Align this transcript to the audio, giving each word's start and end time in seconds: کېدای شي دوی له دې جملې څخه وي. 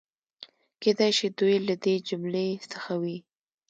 کېدای 0.81 1.11
شي 1.17 1.27
دوی 1.39 1.55
له 1.67 1.75
دې 1.83 1.95
جملې 2.07 2.47
څخه 2.73 2.91
وي. 3.01 3.17